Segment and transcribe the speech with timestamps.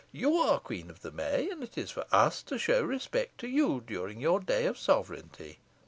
[0.11, 3.81] You are queen of May, and it is for us to show respect to you
[3.85, 5.59] during your day of sovereignty.